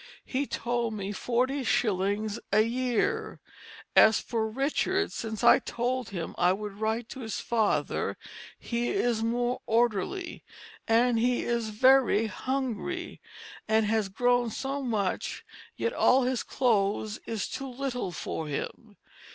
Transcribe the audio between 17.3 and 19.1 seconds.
too Little for him.